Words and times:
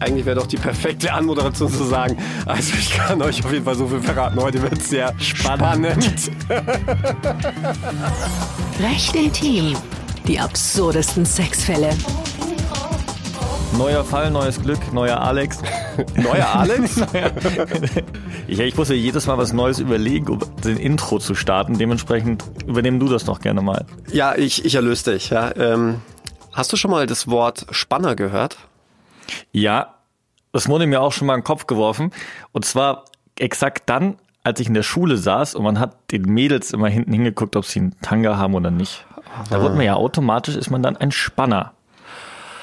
eigentlich 0.00 0.26
wäre 0.26 0.36
doch 0.36 0.46
die 0.46 0.56
perfekte 0.56 1.12
Anmoderation 1.12 1.72
zu 1.72 1.84
sagen. 1.84 2.16
Also 2.46 2.74
ich 2.78 2.90
kann 2.90 3.20
euch 3.22 3.44
auf 3.44 3.52
jeden 3.52 3.64
Fall 3.64 3.74
so 3.74 3.88
viel 3.88 4.00
verraten. 4.00 4.40
Heute 4.40 4.62
wird 4.62 4.78
es 4.78 4.90
sehr 4.90 5.12
spannend. 5.18 6.30
Recht 8.80 9.16
intim. 9.16 9.76
Die 10.26 10.38
absurdesten 10.38 11.24
Sexfälle. 11.24 11.90
Neuer 13.76 14.04
Fall, 14.04 14.30
neues 14.30 14.60
Glück, 14.60 14.92
neuer 14.92 15.20
Alex. 15.20 15.58
Neuer 16.16 16.46
Alex? 16.46 16.96
ja, 18.48 18.64
ich 18.64 18.76
muss 18.76 18.88
ja 18.88 18.94
jedes 18.94 19.26
Mal 19.26 19.36
was 19.36 19.52
Neues 19.52 19.78
überlegen, 19.78 20.28
um 20.28 20.40
den 20.64 20.76
Intro 20.76 21.18
zu 21.18 21.34
starten. 21.34 21.76
Dementsprechend 21.76 22.44
übernehmen 22.66 22.98
du 22.98 23.08
das 23.08 23.24
doch 23.24 23.40
gerne 23.40 23.62
mal. 23.62 23.84
Ja, 24.12 24.34
ich, 24.36 24.64
ich 24.64 24.74
erlöse 24.74 25.12
dich. 25.12 25.30
Ja. 25.30 25.54
Ähm, 25.56 26.00
hast 26.52 26.72
du 26.72 26.76
schon 26.76 26.90
mal 26.90 27.06
das 27.06 27.28
Wort 27.28 27.66
Spanner 27.70 28.16
gehört? 28.16 28.56
Ja, 29.52 29.94
das 30.52 30.68
wurde 30.68 30.86
mir 30.86 31.00
auch 31.00 31.12
schon 31.12 31.26
mal 31.26 31.34
in 31.34 31.40
den 31.40 31.44
Kopf 31.44 31.66
geworfen. 31.66 32.12
Und 32.52 32.64
zwar 32.64 33.04
exakt 33.38 33.88
dann, 33.88 34.16
als 34.42 34.60
ich 34.60 34.68
in 34.68 34.74
der 34.74 34.82
Schule 34.82 35.16
saß 35.16 35.54
und 35.54 35.64
man 35.64 35.78
hat 35.78 36.10
den 36.10 36.22
Mädels 36.22 36.72
immer 36.72 36.88
hinten 36.88 37.12
hingeguckt, 37.12 37.56
ob 37.56 37.64
sie 37.64 37.80
einen 37.80 38.00
Tanga 38.00 38.36
haben 38.36 38.54
oder 38.54 38.70
nicht. 38.70 39.04
Da 39.50 39.60
wird 39.62 39.74
man 39.74 39.84
ja 39.84 39.94
automatisch, 39.94 40.56
ist 40.56 40.70
man 40.70 40.82
dann 40.82 40.96
ein 40.96 41.12
Spanner. 41.12 41.72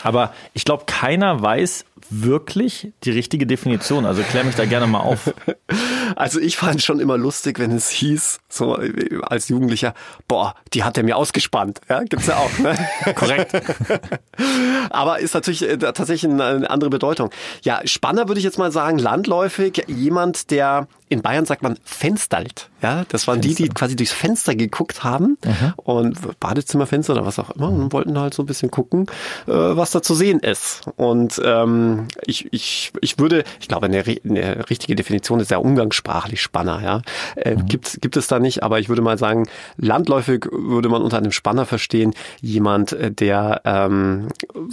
Aber 0.04 0.34
ich 0.54 0.66
glaube, 0.66 0.84
keiner 0.86 1.42
weiß 1.42 1.86
wirklich 2.10 2.94
die 3.04 3.12
richtige 3.12 3.48
Definition. 3.48 4.06
Also 4.06 4.22
klär 4.24 4.44
mich 4.44 4.56
da 4.56 4.66
gerne 4.66 4.88
mal 4.88 5.00
auf. 5.00 5.34
Also 6.16 6.40
ich 6.40 6.58
fand 6.58 6.82
schon 6.82 7.00
immer 7.00 7.18
lustig, 7.18 7.60
wenn 7.60 7.72
es 7.72 7.90
hieß, 7.90 8.40
so 8.50 8.78
als 9.22 9.50
Jugendlicher, 9.50 9.94
boah, 10.28 10.56
die 10.74 10.84
hat 10.84 10.98
er 10.98 11.04
mir 11.04 11.18
ausgespannt. 11.18 11.82
Ja, 11.90 12.04
gibt's 12.04 12.28
ja 12.28 12.38
auch. 12.38 12.58
Ne? 12.60 12.76
Korrekt. 13.16 13.52
Aber 14.90 15.20
ist 15.20 15.34
natürlich 15.34 15.64
äh, 15.64 15.78
tatsächlich 15.78 16.32
eine 16.32 16.70
andere 16.70 16.90
Bedeutung. 16.90 17.32
Ja, 17.64 17.82
Spanner 17.86 18.28
würde 18.28 18.40
ich 18.40 18.46
jetzt 18.46 18.58
mal 18.58 18.72
sagen, 18.72 18.98
landläufig 18.98 19.84
jemand, 19.88 20.52
der 20.52 20.88
in 21.08 21.22
Bayern 21.22 21.46
sagt 21.46 21.62
man 21.62 21.78
fenstert. 21.84 22.70
Ja, 22.82 23.04
das 23.10 23.28
waren 23.28 23.42
Fenster. 23.42 23.64
die, 23.64 23.68
die 23.68 23.70
quasi 23.70 23.96
durchs 23.96 24.12
Fenster 24.12 24.56
geguckt 24.56 25.04
haben 25.04 25.38
mhm. 25.44 25.74
und 25.78 26.40
Badezimmerfenster 26.40 27.14
oder 27.14 27.26
was 27.26 27.40
auch 27.40 27.52
immer 27.52 27.70
und 27.70 27.94
wollten 27.94 28.18
halt 28.20 28.34
so 28.34 28.44
ein 28.44 28.46
bisschen 28.46 28.72
gucken, 28.72 29.08
äh, 29.48 29.52
was 29.52 29.92
da 29.92 30.02
zu 30.02 30.16
sehen 30.16 30.40
ist. 30.40 30.82
Und 30.96 31.40
ähm, 31.44 32.08
ich, 32.26 32.52
ich, 32.52 32.92
ich 33.02 33.20
würde, 33.20 33.44
ich 33.60 33.68
glaube, 33.68 33.86
eine, 33.86 34.04
eine 34.24 34.70
richtige 34.70 34.96
Definition 34.96 35.40
ist 35.40 35.52
ja 35.52 35.58
umgangssprachlich 35.58 36.42
Spanner. 36.42 36.82
Ja, 36.82 37.02
äh, 37.36 37.56
mhm. 37.56 37.66
gibt 37.66 38.02
gibt 38.02 38.18
es 38.18 38.28
da 38.28 38.40
nicht, 38.40 38.64
aber 38.64 38.80
ich 38.80 38.90
würde 38.90 39.02
mal 39.02 39.18
sagen, 39.18 39.48
landläufig 39.78 40.46
würde 40.52 40.90
man 40.90 41.02
unter 41.02 41.18
einem 41.18 41.32
Spanner 41.32 41.66
verstehen 41.66 42.14
jemand, 42.42 42.94
äh, 42.94 43.12
der 43.12 43.62
ähm, 43.66 44.30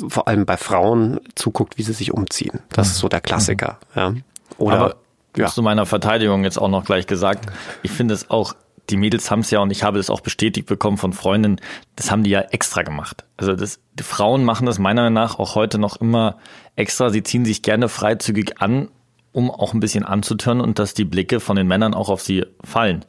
vor 0.09 0.29
allem 0.29 0.47
bei 0.47 0.57
Frauen 0.57 1.21
zuguckt, 1.35 1.79
wie 1.79 1.83
sie 1.83 1.93
sich 1.93 2.13
umziehen. 2.13 2.61
Das 2.71 2.89
mhm. 2.89 2.91
ist 2.93 2.99
so 2.99 3.09
der 3.09 3.21
Klassiker. 3.21 3.79
Mhm. 3.95 4.01
Ja. 4.01 4.15
Oder 4.59 4.77
aber 4.77 4.97
ja. 5.37 5.47
zu 5.47 5.63
meiner 5.63 5.87
Verteidigung 5.87 6.45
jetzt 6.45 6.59
auch 6.59 6.69
noch 6.69 6.85
gleich 6.85 7.07
gesagt. 7.07 7.47
Ich 7.83 7.91
finde 7.91 8.15
es 8.15 8.31
auch, 8.31 8.55
die 8.91 8.97
Mädels 8.97 9.31
haben 9.31 9.41
es 9.41 9.51
ja 9.51 9.61
und 9.61 9.71
ich 9.71 9.83
habe 9.83 9.99
das 9.99 10.11
auch 10.11 10.21
bestätigt 10.21 10.67
bekommen 10.67 10.99
von 10.99 11.13
Freundinnen, 11.13 11.61
das 11.97 12.11
haben 12.11 12.25
die 12.25 12.31
ja 12.31 12.41
extra 12.41 12.83
gemacht. 12.83 13.25
Also 13.37 13.55
das, 13.55 13.81
die 13.95 14.03
Frauen 14.03 14.45
machen 14.45 14.67
das 14.67 14.79
meiner 14.79 15.03
Meinung 15.03 15.15
nach 15.15 15.39
auch 15.39 15.55
heute 15.55 15.79
noch 15.79 15.97
immer 15.97 16.39
extra. 16.77 17.11
Sie 17.11 17.23
ziehen 17.23 17.45
sich 17.45 17.63
gerne 17.63 17.89
freizügig 17.89 18.61
an, 18.61 18.89
um 19.33 19.51
auch 19.51 19.73
ein 19.73 19.81
bisschen 19.81 20.05
anzutören 20.05 20.61
und 20.61 20.79
dass 20.79 20.95
die 20.95 21.05
Blicke 21.05 21.41
von 21.41 21.57
den 21.57 21.67
Männern 21.67 21.95
auch 21.95 22.09
auf 22.09 22.23
sie 22.23 22.45
fallen. 22.65 23.05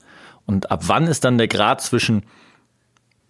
Und 0.46 0.72
ab 0.72 0.84
wann 0.88 1.08
ist 1.08 1.24
dann 1.24 1.38
der 1.38 1.48
Grad 1.48 1.82
zwischen, 1.82 2.24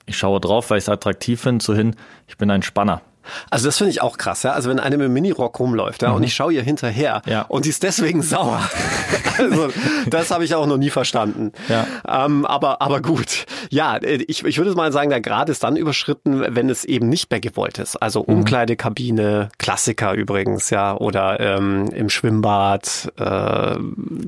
ich 0.06 0.18
schaue 0.18 0.40
drauf, 0.40 0.70
weil 0.70 0.78
ich 0.78 0.86
es 0.86 0.90
attraktiv 0.90 1.42
finde, 1.42 1.64
zu 1.64 1.76
hin, 1.76 1.96
ich 2.28 2.38
bin 2.38 2.52
ein 2.52 2.64
Spanner. 2.64 3.02
Also 3.50 3.68
das 3.68 3.78
finde 3.78 3.92
ich 3.92 4.02
auch 4.02 4.18
krass, 4.18 4.44
ja. 4.44 4.52
Also 4.52 4.70
wenn 4.70 4.80
eine 4.80 4.98
mit 4.98 5.10
Minirock 5.10 5.60
rumläuft, 5.60 6.02
ja, 6.02 6.10
mhm. 6.10 6.16
und 6.16 6.24
ich 6.24 6.34
schaue 6.34 6.54
ihr 6.54 6.64
hinterher 6.64 7.22
ja. 7.26 7.44
und 7.44 7.64
sie 7.64 7.70
ist 7.70 7.84
deswegen 7.84 8.22
sauer. 8.22 8.62
also 9.38 9.70
das 10.10 10.32
habe 10.32 10.46
ich 10.46 10.56
auch 10.56 10.68
noch 10.68 10.78
nie 10.78 10.90
verstanden. 10.90 11.52
Ja. 11.70 11.88
Ähm, 12.08 12.46
aber, 12.46 12.82
aber 12.82 13.02
gut. 13.02 13.46
Ja, 13.70 14.00
ich, 14.02 14.44
ich 14.44 14.58
würde 14.58 14.74
mal 14.74 14.92
sagen, 14.92 15.10
der 15.10 15.22
Grad 15.22 15.50
ist 15.50 15.64
dann 15.64 15.76
überschritten, 15.76 16.44
wenn 16.56 16.70
es 16.70 16.84
eben 16.86 17.10
nicht 17.10 17.32
mehr 17.32 17.40
gewollt 17.40 17.80
ist. 17.80 17.96
Also 17.98 18.22
mhm. 18.22 18.36
Umkleidekabine, 18.36 19.50
Klassiker 19.58 20.14
übrigens, 20.14 20.70
ja, 20.70 20.96
oder 20.98 21.40
ähm, 21.40 21.90
im 21.94 22.10
Schwimmbad. 22.10 23.12
Äh, 23.18 23.78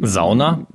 Sauna. 0.01 0.65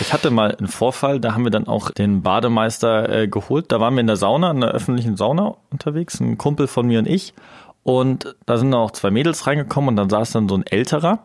Ich 0.00 0.12
hatte 0.12 0.30
mal 0.30 0.54
einen 0.54 0.68
Vorfall, 0.68 1.20
da 1.20 1.34
haben 1.34 1.44
wir 1.44 1.50
dann 1.50 1.66
auch 1.66 1.90
den 1.90 2.22
Bademeister 2.22 3.08
äh, 3.08 3.28
geholt. 3.28 3.72
Da 3.72 3.80
waren 3.80 3.94
wir 3.94 4.00
in 4.00 4.06
der 4.06 4.16
Sauna, 4.16 4.50
in 4.50 4.60
der 4.60 4.70
öffentlichen 4.70 5.16
Sauna 5.16 5.56
unterwegs, 5.70 6.20
ein 6.20 6.38
Kumpel 6.38 6.66
von 6.66 6.86
mir 6.86 6.98
und 7.00 7.08
ich. 7.08 7.34
Und 7.88 8.36
da 8.44 8.58
sind 8.58 8.74
auch 8.74 8.90
zwei 8.90 9.10
Mädels 9.10 9.46
reingekommen 9.46 9.88
und 9.88 9.96
dann 9.96 10.10
saß 10.10 10.32
dann 10.32 10.46
so 10.46 10.54
ein 10.54 10.66
älterer. 10.66 11.20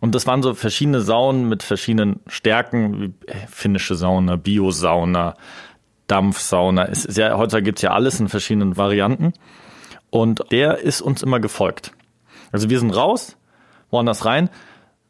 Und 0.00 0.14
das 0.14 0.28
waren 0.28 0.44
so 0.44 0.54
verschiedene 0.54 1.00
Saunen 1.00 1.48
mit 1.48 1.64
verschiedenen 1.64 2.20
Stärken, 2.28 3.00
wie 3.00 3.14
äh, 3.26 3.34
finnische 3.48 3.96
Sauna, 3.96 4.36
Biosauna, 4.36 5.34
Dampfsauna. 6.06 6.84
Es 6.84 7.04
ist 7.04 7.18
ja, 7.18 7.36
heutzutage 7.36 7.64
gibt's 7.64 7.82
ja 7.82 7.90
alles 7.90 8.20
in 8.20 8.28
verschiedenen 8.28 8.76
Varianten. 8.76 9.32
Und 10.10 10.52
der 10.52 10.78
ist 10.78 11.00
uns 11.00 11.20
immer 11.20 11.40
gefolgt. 11.40 11.90
Also 12.52 12.70
wir 12.70 12.78
sind 12.78 12.92
raus, 12.92 13.36
woanders 13.90 14.24
rein, 14.24 14.50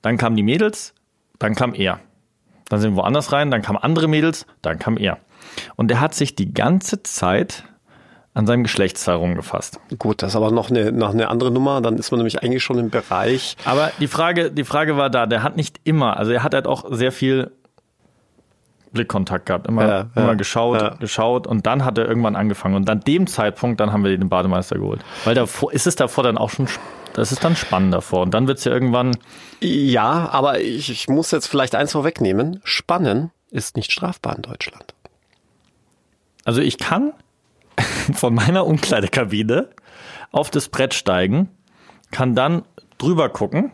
dann 0.01 0.17
kamen 0.17 0.37
die 0.37 0.43
Mädels, 0.43 0.95
dann 1.39 1.55
kam 1.55 1.75
er. 1.75 2.01
Dann 2.71 2.81
sind 2.81 2.93
wir 2.93 3.03
woanders 3.03 3.31
rein, 3.31 3.51
dann 3.51 3.61
kamen 3.61 3.77
andere 3.77 4.09
Mädels, 4.09 4.47
dann 4.63 4.79
kam 4.79 4.97
er. 4.97 5.19
Und 5.77 5.89
der 5.89 6.01
hat 6.01 6.15
sich 6.15 6.35
die 6.35 6.55
ganze 6.55 7.03
Zeit 7.03 7.65
an 8.35 8.47
seinem 8.47 8.65
Geschlechtsteil 8.65 9.15
rumgefasst. 9.15 9.79
Gut, 9.99 10.23
das 10.23 10.31
ist 10.31 10.37
aber 10.37 10.51
noch 10.51 10.69
eine, 10.69 10.91
noch 10.91 11.11
eine 11.11 11.29
andere 11.29 11.53
Nummer. 11.53 11.81
Dann 11.81 11.97
ist 11.97 12.11
man 12.11 12.19
nämlich 12.19 12.43
eigentlich 12.43 12.65
schon 12.65 12.79
im 12.79 12.91
Bereich. 12.91 13.57
Aber 13.65 13.93
die 14.01 14.09
Frage, 14.09 14.51
die 14.51 14.65
Frage 14.65 14.97
war 14.97 15.09
da, 15.09 15.27
der 15.27 15.45
hat 15.45 15.57
nicht 15.57 15.81
immer, 15.85 16.17
also 16.17 16.33
er 16.33 16.43
hat 16.43 16.53
halt 16.53 16.67
auch 16.67 16.85
sehr 16.91 17.13
viel 17.13 17.53
Blickkontakt 18.93 19.47
gehabt, 19.47 19.67
immer, 19.67 19.87
ja, 19.87 20.01
immer 20.15 20.29
ja, 20.29 20.35
geschaut, 20.35 20.81
ja. 20.81 20.95
geschaut 20.95 21.47
und 21.47 21.67
dann 21.67 21.85
hat 21.85 21.97
er 21.99 22.07
irgendwann 22.07 22.37
angefangen. 22.37 22.75
Und 22.75 22.91
an 22.91 23.01
dem 23.01 23.27
Zeitpunkt, 23.27 23.81
dann 23.81 23.93
haben 23.93 24.05
wir 24.05 24.17
den 24.17 24.29
Bademeister 24.29 24.79
geholt. 24.79 25.05
Weil 25.25 25.35
davor, 25.35 25.73
ist 25.73 25.87
es 25.87 25.97
davor 25.97 26.25
dann 26.25 26.39
auch 26.39 26.51
schon, 26.51 26.69
das 27.13 27.31
ist 27.31 27.45
dann 27.45 27.55
spannend 27.55 27.95
davor. 27.95 28.23
Und 28.23 28.35
dann 28.35 28.49
wird 28.49 28.59
es 28.59 28.65
ja 28.65 28.73
irgendwann. 28.73 29.17
Ja, 29.61 30.29
aber 30.33 30.61
ich, 30.61 30.91
ich 30.91 31.09
muss 31.09 31.31
jetzt 31.31 31.47
vielleicht 31.47 31.75
eins 31.75 31.93
vorwegnehmen. 31.93 32.61
Spannen 32.65 33.31
ist 33.51 33.77
nicht 33.77 33.93
strafbar 33.93 34.35
in 34.37 34.43
Deutschland. 34.43 34.95
Also 36.45 36.61
ich 36.61 36.79
kann 36.79 37.13
von 38.15 38.35
meiner 38.35 38.67
Umkleidekabine 38.67 39.71
auf 40.33 40.51
das 40.51 40.69
Brett 40.69 40.95
steigen, 40.95 41.49
kann 42.11 42.35
dann 42.35 42.63
drüber 42.99 43.29
gucken 43.29 43.73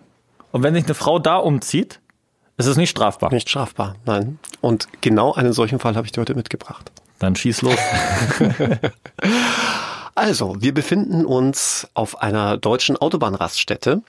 und 0.53 0.63
wenn 0.63 0.75
sich 0.75 0.85
eine 0.85 0.95
Frau 0.95 1.19
da 1.19 1.37
umzieht, 1.37 2.01
ist 2.57 2.67
es 2.67 2.77
nicht 2.77 2.91
strafbar. 2.91 3.33
Nicht 3.33 3.49
strafbar, 3.49 3.97
nein. 4.05 4.39
Und 4.61 4.89
genau 5.01 5.33
einen 5.33 5.53
solchen 5.53 5.79
Fall 5.79 5.97
habe 5.97 6.07
ich 6.07 6.13
dir 6.13 6.21
heute 6.21 6.35
mitgebracht. 6.35 6.93
Dann 7.19 7.37
schieß 7.37 7.63
los. 7.63 7.79
also, 10.15 10.57
wir 10.61 10.75
befinden 10.75 11.25
uns 11.25 11.89
auf 11.95 12.21
einer 12.23 12.57
deutschen 12.57 12.97
Autobahnraststätte 12.97 14.03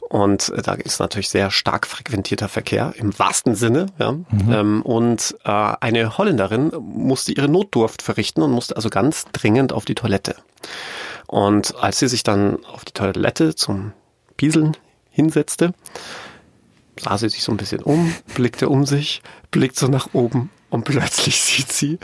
und 0.00 0.48
äh, 0.50 0.62
da 0.62 0.72
ist 0.74 1.00
natürlich 1.00 1.28
sehr 1.28 1.50
stark 1.50 1.86
frequentierter 1.86 2.48
Verkehr 2.48 2.94
im 2.96 3.16
wahrsten 3.18 3.54
Sinne. 3.54 3.86
Ja. 3.98 4.12
Mhm. 4.12 4.26
Ähm, 4.50 4.82
und 4.82 5.36
äh, 5.44 5.50
eine 5.50 6.16
Holländerin 6.18 6.72
musste 6.80 7.32
ihre 7.32 7.48
Notdurft 7.48 8.02
verrichten 8.02 8.42
und 8.42 8.52
musste 8.52 8.76
also 8.76 8.88
ganz 8.90 9.26
dringend 9.32 9.72
auf 9.72 9.84
die 9.84 9.94
Toilette. 9.94 10.36
Und 11.26 11.74
als 11.76 11.98
sie 11.98 12.08
sich 12.08 12.22
dann 12.22 12.64
auf 12.64 12.84
die 12.84 12.92
Toilette 12.92 13.54
zum 13.54 13.92
Pieseln 14.36 14.76
hinsetzte, 15.10 15.74
sah 16.98 17.18
sie 17.18 17.28
sich 17.28 17.42
so 17.42 17.52
ein 17.52 17.58
bisschen 17.58 17.82
um, 17.82 18.14
blickte 18.34 18.68
um 18.68 18.86
sich, 18.86 19.22
blickt 19.50 19.76
so 19.76 19.88
nach 19.88 20.14
oben 20.14 20.50
und 20.70 20.84
plötzlich 20.84 21.40
sieht 21.40 21.72
sie 21.72 21.98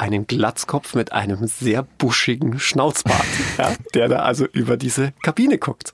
einen 0.00 0.26
Glatzkopf 0.26 0.94
mit 0.94 1.12
einem 1.12 1.46
sehr 1.46 1.82
buschigen 1.98 2.58
Schnauzbart, 2.58 3.26
ja, 3.58 3.72
der 3.94 4.08
da 4.08 4.20
also 4.20 4.46
über 4.46 4.76
diese 4.78 5.12
Kabine 5.22 5.58
guckt. 5.58 5.92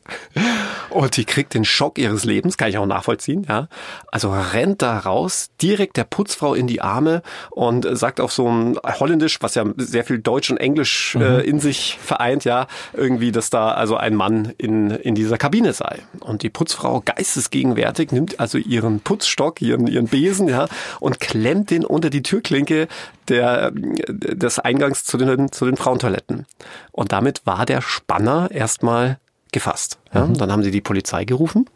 Und 0.90 1.16
die 1.16 1.24
kriegt 1.24 1.54
den 1.54 1.64
Schock 1.64 1.98
ihres 1.98 2.24
Lebens, 2.24 2.56
kann 2.56 2.68
ich 2.68 2.78
auch 2.78 2.86
nachvollziehen, 2.86 3.44
ja. 3.48 3.68
Also 4.06 4.32
rennt 4.32 4.80
da 4.80 4.98
raus, 4.98 5.50
direkt 5.60 5.96
der 5.96 6.04
Putzfrau 6.04 6.54
in 6.54 6.68
die 6.68 6.80
Arme 6.80 7.22
und 7.50 7.86
sagt 7.98 8.20
auf 8.20 8.32
so 8.32 8.48
ein 8.48 8.78
Holländisch, 9.00 9.38
was 9.42 9.56
ja 9.56 9.64
sehr 9.76 10.04
viel 10.04 10.20
Deutsch 10.20 10.50
und 10.50 10.58
Englisch 10.58 11.16
äh, 11.16 11.18
mhm. 11.18 11.40
in 11.40 11.60
sich 11.60 11.98
vereint, 12.00 12.44
ja, 12.44 12.68
irgendwie, 12.92 13.32
dass 13.32 13.50
da 13.50 13.72
also 13.72 13.96
ein 13.96 14.14
Mann 14.14 14.52
in, 14.56 14.90
in 14.90 15.16
dieser 15.16 15.36
Kabine 15.36 15.72
sei. 15.72 15.98
Und 16.20 16.42
die 16.42 16.50
Putzfrau 16.50 17.02
geistesgegenwärtig 17.04 18.12
nimmt 18.12 18.38
also 18.38 18.56
ihren 18.56 19.00
Putzstock, 19.00 19.60
ihren, 19.60 19.88
ihren 19.88 20.06
Besen, 20.06 20.48
ja, 20.48 20.68
und 21.00 21.18
klemmt 21.18 21.70
den 21.70 21.84
unter 21.84 22.08
die 22.08 22.22
Türklinke 22.22 22.86
der, 23.28 23.72
des 24.08 24.58
Eingangs 24.58 25.04
zu 25.04 25.16
den, 25.16 25.52
zu 25.52 25.64
den 25.64 25.76
Frauentoiletten. 25.76 26.46
Und 26.92 27.12
damit 27.12 27.46
war 27.46 27.66
der 27.66 27.80
Spanner 27.80 28.50
erstmal 28.50 29.18
gefasst. 29.52 29.98
Ja, 30.12 30.26
mhm. 30.26 30.34
Dann 30.34 30.52
haben 30.52 30.62
sie 30.62 30.70
die 30.70 30.80
Polizei 30.80 31.24
gerufen. 31.24 31.66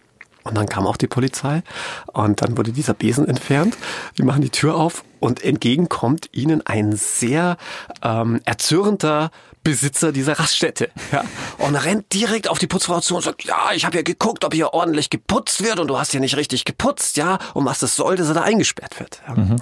Und 0.43 0.57
dann 0.57 0.67
kam 0.67 0.87
auch 0.87 0.97
die 0.97 1.07
Polizei 1.07 1.63
und 2.15 2.41
dann 2.41 2.57
wurde 2.57 2.73
dieser 2.73 2.95
Besen 2.95 3.29
entfernt. 3.29 3.77
Die 4.17 4.23
machen 4.23 4.41
die 4.41 4.49
Tür 4.49 4.75
auf 4.75 5.05
und 5.21 5.45
entgegen 5.45 5.89
kommt 5.89 6.29
ihnen 6.33 6.67
ein 6.67 6.93
sehr 6.93 7.57
ähm, 8.03 8.41
erzürnter 8.45 9.31
Besitzer 9.63 10.11
dieser 10.11 10.39
Raststätte. 10.39 10.89
Ja, 11.13 11.23
und 11.59 11.75
rennt 11.75 12.15
direkt 12.15 12.49
auf 12.49 12.59
die 12.59 12.67
Putzfrau 12.67 13.01
zu 13.01 13.17
und 13.17 13.23
sagt, 13.23 13.45
ja, 13.45 13.73
ich 13.75 13.85
habe 13.85 13.97
ja 13.97 14.03
geguckt, 14.03 14.45
ob 14.45 14.55
hier 14.55 14.73
ordentlich 14.73 15.11
geputzt 15.11 15.63
wird 15.63 15.79
und 15.79 15.89
du 15.89 15.99
hast 15.99 16.15
ja 16.15 16.21
nicht 16.21 16.37
richtig 16.37 16.65
geputzt, 16.65 17.19
ja, 17.19 17.39
und 17.53 17.67
was 17.67 17.81
das 17.81 17.95
soll, 17.95 18.17
dass 18.17 18.29
er 18.29 18.35
da 18.35 18.43
eingesperrt 18.43 18.99
wird. 18.99 19.21
Ja. 19.29 19.35
Mhm. 19.35 19.57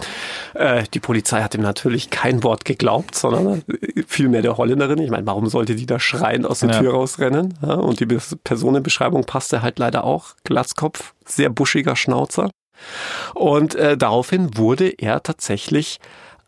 Äh, 0.54 0.84
die 0.94 1.00
Polizei 1.00 1.42
hat 1.42 1.54
ihm 1.54 1.62
natürlich 1.62 2.10
kein 2.10 2.44
Wort 2.44 2.64
geglaubt, 2.64 3.16
sondern 3.16 3.64
vielmehr 4.06 4.42
der 4.42 4.56
Holländerin. 4.56 4.98
Ich 4.98 5.10
meine, 5.10 5.26
warum 5.26 5.48
sollte 5.48 5.74
die 5.74 5.86
da 5.86 5.98
schreiend 5.98 6.46
aus 6.46 6.60
der 6.60 6.70
ja. 6.70 6.80
Tür 6.80 6.92
rausrennen? 6.92 7.58
Ja, 7.62 7.74
und 7.74 7.98
die 7.98 8.06
Personenbeschreibung 8.06 9.24
passte 9.24 9.62
halt 9.62 9.80
leider 9.80 10.04
auch. 10.04 10.36
Glatzkopf, 10.44 11.14
sehr 11.24 11.50
buschiger 11.50 11.96
Schnauzer. 11.96 12.50
Und 13.34 13.74
äh, 13.74 13.96
daraufhin 13.96 14.56
wurde 14.56 14.88
er 14.88 15.22
tatsächlich 15.22 16.00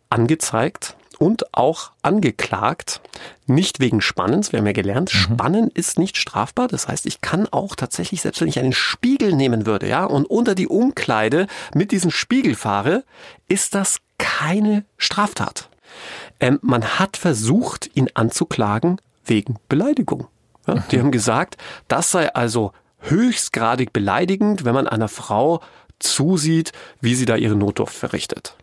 angezeigt 0.08 0.96
und 1.20 1.54
auch 1.54 1.90
angeklagt, 2.00 3.02
nicht 3.46 3.78
wegen 3.78 4.00
Spannens. 4.00 4.52
Wir 4.52 4.60
haben 4.60 4.66
ja 4.66 4.72
gelernt, 4.72 5.12
mhm. 5.12 5.18
Spannen 5.18 5.68
ist 5.68 5.98
nicht 5.98 6.16
strafbar. 6.16 6.66
Das 6.66 6.88
heißt, 6.88 7.04
ich 7.04 7.20
kann 7.20 7.46
auch 7.50 7.76
tatsächlich, 7.76 8.22
selbst 8.22 8.40
wenn 8.40 8.48
ich 8.48 8.58
einen 8.58 8.72
Spiegel 8.72 9.34
nehmen 9.34 9.66
würde, 9.66 9.86
ja, 9.86 10.04
und 10.06 10.24
unter 10.24 10.54
die 10.54 10.66
Umkleide 10.66 11.46
mit 11.74 11.92
diesem 11.92 12.10
Spiegel 12.10 12.54
fahre, 12.54 13.04
ist 13.48 13.74
das 13.74 13.98
keine 14.16 14.84
Straftat. 14.96 15.68
Ähm, 16.40 16.58
man 16.62 16.98
hat 16.98 17.18
versucht, 17.18 17.90
ihn 17.94 18.08
anzuklagen 18.14 18.98
wegen 19.26 19.56
Beleidigung. 19.68 20.26
Ja, 20.66 20.76
mhm. 20.76 20.84
Die 20.90 21.00
haben 21.00 21.10
gesagt, 21.10 21.58
das 21.86 22.10
sei 22.10 22.32
also 22.34 22.72
höchstgradig 23.00 23.92
beleidigend, 23.92 24.64
wenn 24.64 24.74
man 24.74 24.86
einer 24.86 25.08
Frau 25.08 25.60
zusieht, 26.00 26.72
wie 27.00 27.14
sie 27.14 27.26
da 27.26 27.36
ihre 27.36 27.56
Notdurft 27.56 27.94
verrichtet. 27.94 28.56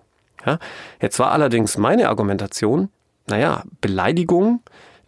Ja? 0.46 0.60
Jetzt 1.02 1.20
war 1.20 1.32
allerdings 1.32 1.78
meine 1.78 2.10
Argumentation, 2.10 2.90
naja, 3.28 3.64
Beleidigung 3.82 4.62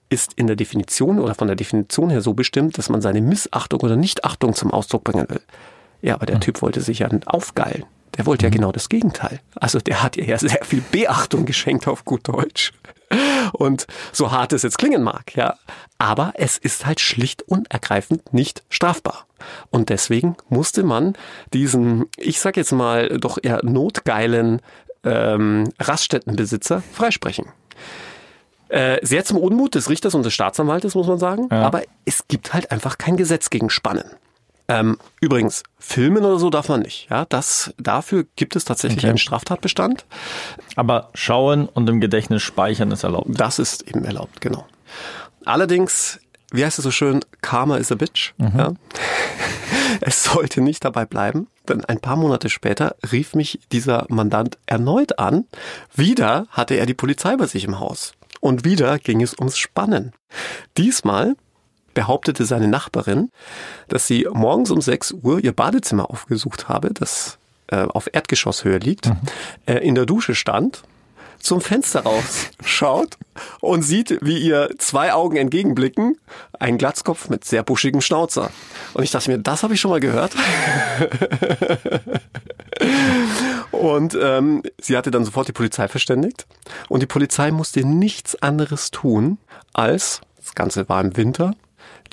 ist 0.09 0.33
in 0.33 0.47
der 0.47 0.55
Definition 0.55 1.19
oder 1.19 1.35
von 1.35 1.47
der 1.47 1.55
Definition 1.55 2.09
her 2.09 2.21
so 2.21 2.33
bestimmt, 2.33 2.77
dass 2.77 2.89
man 2.89 3.01
seine 3.01 3.21
Missachtung 3.21 3.81
oder 3.81 3.95
Nichtachtung 3.95 4.53
zum 4.55 4.71
Ausdruck 4.71 5.03
bringen 5.03 5.29
will. 5.29 5.41
Ja, 6.01 6.15
aber 6.15 6.25
der 6.25 6.37
mhm. 6.37 6.41
Typ 6.41 6.61
wollte 6.61 6.81
sich 6.81 6.99
ja 6.99 7.09
aufgeilen. 7.25 7.85
Der 8.17 8.25
wollte 8.25 8.45
ja 8.45 8.49
mhm. 8.49 8.55
genau 8.55 8.71
das 8.71 8.89
Gegenteil. 8.89 9.39
Also 9.55 9.79
der 9.79 10.01
hat 10.01 10.17
ihr 10.17 10.25
ja 10.25 10.37
sehr 10.37 10.63
viel 10.65 10.81
Beachtung 10.91 11.45
geschenkt 11.45 11.87
auf 11.87 12.05
gut 12.05 12.27
Deutsch. 12.27 12.73
Und 13.53 13.87
so 14.11 14.31
hart 14.31 14.53
es 14.53 14.63
jetzt 14.63 14.77
klingen 14.77 15.03
mag, 15.03 15.35
ja. 15.35 15.55
Aber 15.97 16.33
es 16.35 16.57
ist 16.57 16.85
halt 16.85 16.99
schlicht 16.99 17.43
und 17.43 17.71
ergreifend 17.71 18.33
nicht 18.33 18.63
strafbar. 18.69 19.25
Und 19.69 19.89
deswegen 19.89 20.35
musste 20.49 20.83
man 20.83 21.13
diesen, 21.53 22.05
ich 22.17 22.39
sag 22.39 22.57
jetzt 22.57 22.71
mal, 22.71 23.17
doch 23.19 23.37
eher 23.41 23.63
notgeilen 23.63 24.61
ähm, 25.03 25.69
Raststättenbesitzer 25.79 26.83
freisprechen. 26.93 27.45
Äh, 28.69 29.03
sehr 29.05 29.25
zum 29.25 29.37
Unmut 29.37 29.73
des 29.73 29.89
Richters 29.89 30.13
und 30.13 30.23
des 30.23 30.33
Staatsanwaltes, 30.33 30.93
muss 30.93 31.07
man 31.07 31.17
sagen. 31.17 31.47
Ja. 31.51 31.63
Aber 31.63 31.81
es 32.05 32.27
gibt 32.27 32.53
halt 32.53 32.71
einfach 32.71 32.97
kein 32.97 33.17
Gesetz 33.17 33.49
gegen 33.49 33.69
Spannen. 33.69 34.05
Ähm, 34.67 34.99
übrigens, 35.19 35.63
filmen 35.79 36.23
oder 36.23 36.37
so 36.37 36.51
darf 36.51 36.69
man 36.69 36.81
nicht. 36.81 37.09
Ja, 37.09 37.25
das, 37.25 37.73
dafür 37.79 38.27
gibt 38.35 38.55
es 38.55 38.65
tatsächlich 38.65 38.99
okay. 38.99 39.09
einen 39.09 39.17
Straftatbestand. 39.17 40.05
Aber 40.75 41.09
schauen 41.15 41.67
und 41.67 41.89
im 41.89 41.99
Gedächtnis 41.99 42.43
speichern 42.43 42.91
ist 42.91 43.03
erlaubt. 43.03 43.29
Das 43.31 43.57
ist 43.57 43.87
eben 43.87 44.05
erlaubt, 44.05 44.41
genau. 44.41 44.67
Allerdings, 45.43 46.19
wie 46.51 46.65
heißt 46.65 46.79
es 46.79 46.83
so 46.83 46.91
schön, 46.91 47.21
Karma 47.41 47.77
is 47.77 47.91
a 47.91 47.95
bitch. 47.95 48.33
Mhm. 48.37 48.51
Ja? 48.57 48.73
Es 50.01 50.23
sollte 50.23 50.61
nicht 50.61 50.85
dabei 50.85 51.05
bleiben, 51.05 51.47
denn 51.67 51.83
ein 51.83 51.99
paar 51.99 52.15
Monate 52.15 52.49
später 52.49 52.95
rief 53.11 53.33
mich 53.35 53.59
dieser 53.71 54.05
Mandant 54.07 54.57
erneut 54.65 55.19
an. 55.19 55.45
Wieder 55.93 56.47
hatte 56.51 56.75
er 56.75 56.85
die 56.85 56.93
Polizei 56.93 57.35
bei 57.35 57.47
sich 57.47 57.65
im 57.65 57.79
Haus. 57.79 58.13
Und 58.39 58.63
wieder 58.63 58.97
ging 58.99 59.21
es 59.21 59.37
ums 59.37 59.57
Spannen. 59.57 60.13
Diesmal 60.77 61.35
behauptete 61.93 62.45
seine 62.45 62.67
Nachbarin, 62.67 63.29
dass 63.87 64.07
sie 64.07 64.27
morgens 64.31 64.71
um 64.71 64.79
6 64.79 65.11
Uhr 65.23 65.43
ihr 65.43 65.53
Badezimmer 65.53 66.09
aufgesucht 66.09 66.69
habe, 66.69 66.93
das 66.93 67.37
äh, 67.67 67.83
auf 67.83 68.09
Erdgeschosshöhe 68.11 68.77
liegt, 68.77 69.07
mhm. 69.07 69.17
äh, 69.65 69.79
in 69.79 69.95
der 69.95 70.05
Dusche 70.05 70.35
stand 70.35 70.83
zum 71.39 71.61
Fenster 71.61 72.01
rausschaut 72.01 73.17
und 73.61 73.81
sieht, 73.81 74.19
wie 74.21 74.39
ihr 74.39 74.69
zwei 74.77 75.13
Augen 75.13 75.37
entgegenblicken, 75.37 76.17
ein 76.59 76.77
Glatzkopf 76.77 77.29
mit 77.29 77.45
sehr 77.45 77.63
buschigem 77.63 78.01
Schnauzer. 78.01 78.51
Und 78.93 79.03
ich 79.03 79.11
dachte 79.11 79.31
mir, 79.31 79.39
das 79.39 79.63
habe 79.63 79.73
ich 79.73 79.81
schon 79.81 79.91
mal 79.91 79.99
gehört. 79.99 80.33
und 83.71 84.17
ähm, 84.21 84.63
sie 84.81 84.97
hatte 84.97 85.11
dann 85.11 85.25
sofort 85.25 85.47
die 85.47 85.53
Polizei 85.53 85.87
verständigt. 85.87 86.45
Und 86.89 87.01
die 87.01 87.07
Polizei 87.07 87.51
musste 87.51 87.85
nichts 87.85 88.41
anderes 88.41 88.91
tun, 88.91 89.37
als, 89.73 90.21
das 90.37 90.55
Ganze 90.55 90.89
war 90.89 91.01
im 91.01 91.15
Winter, 91.15 91.55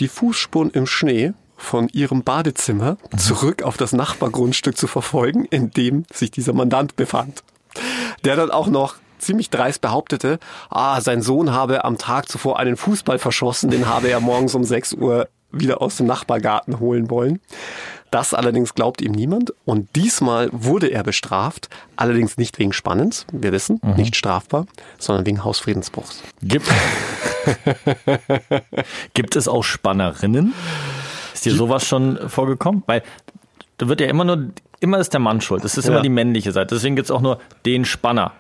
die 0.00 0.08
Fußspuren 0.08 0.70
im 0.70 0.86
Schnee 0.86 1.32
von 1.56 1.88
ihrem 1.88 2.22
Badezimmer 2.22 2.98
mhm. 3.12 3.18
zurück 3.18 3.62
auf 3.62 3.76
das 3.76 3.92
Nachbargrundstück 3.92 4.76
zu 4.76 4.86
verfolgen, 4.86 5.46
in 5.46 5.70
dem 5.70 6.04
sich 6.12 6.30
dieser 6.30 6.52
Mandant 6.52 6.96
befand. 6.96 7.42
Der 8.24 8.36
dann 8.36 8.50
auch 8.50 8.68
noch 8.68 8.96
ziemlich 9.18 9.50
dreist 9.50 9.80
behauptete, 9.80 10.38
ah, 10.70 11.00
sein 11.00 11.22
Sohn 11.22 11.52
habe 11.52 11.84
am 11.84 11.98
Tag 11.98 12.28
zuvor 12.28 12.58
einen 12.58 12.76
Fußball 12.76 13.18
verschossen, 13.18 13.70
den 13.70 13.86
habe 13.86 14.08
er 14.08 14.20
morgens 14.20 14.54
um 14.54 14.64
6 14.64 14.94
Uhr 14.94 15.28
wieder 15.50 15.80
aus 15.80 15.96
dem 15.96 16.06
Nachbargarten 16.06 16.80
holen 16.80 17.10
wollen. 17.10 17.40
Das 18.10 18.34
allerdings 18.34 18.74
glaubt 18.74 19.02
ihm 19.02 19.12
niemand 19.12 19.52
und 19.64 19.94
diesmal 19.96 20.48
wurde 20.52 20.88
er 20.88 21.02
bestraft, 21.02 21.68
allerdings 21.96 22.36
nicht 22.36 22.58
wegen 22.58 22.72
Spannens, 22.72 23.26
wir 23.32 23.52
wissen, 23.52 23.80
mhm. 23.82 23.94
nicht 23.94 24.16
strafbar, 24.16 24.66
sondern 24.98 25.26
wegen 25.26 25.44
Hausfriedensbruchs. 25.44 26.22
Gibt, 26.40 26.70
Gibt 29.14 29.36
es 29.36 29.48
auch 29.48 29.64
Spannerinnen? 29.64 30.54
Ist 31.34 31.44
dir 31.44 31.52
sowas 31.52 31.86
schon 31.86 32.28
vorgekommen? 32.28 32.82
Weil 32.86 33.02
da 33.78 33.88
wird 33.88 34.00
ja 34.00 34.06
immer 34.06 34.24
nur, 34.24 34.50
immer 34.80 34.98
ist 34.98 35.12
der 35.12 35.20
Mann 35.20 35.40
schuld. 35.40 35.64
Es 35.64 35.76
ist 35.76 35.86
ja. 35.86 35.92
immer 35.92 36.02
die 36.02 36.08
männliche 36.08 36.52
Seite. 36.52 36.74
Deswegen 36.74 36.96
gibt 36.96 37.06
es 37.06 37.10
auch 37.10 37.20
nur 37.20 37.40
den 37.64 37.84
Spanner. 37.84 38.32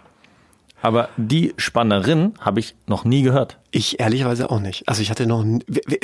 Aber 0.82 1.08
die 1.16 1.54
Spannerin 1.56 2.34
habe 2.40 2.60
ich 2.60 2.74
noch 2.86 3.04
nie 3.04 3.22
gehört. 3.22 3.58
Ich 3.76 4.00
ehrlicherweise 4.00 4.48
auch 4.50 4.58
nicht. 4.58 4.88
Also 4.88 5.02
ich 5.02 5.10
hatte 5.10 5.26
noch 5.26 5.44